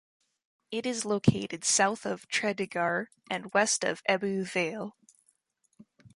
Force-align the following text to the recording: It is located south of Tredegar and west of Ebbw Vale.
It 0.71 0.87
is 0.87 1.05
located 1.05 1.63
south 1.63 2.07
of 2.07 2.27
Tredegar 2.27 3.11
and 3.29 3.53
west 3.53 3.83
of 3.83 4.01
Ebbw 4.09 4.43
Vale. 4.47 4.97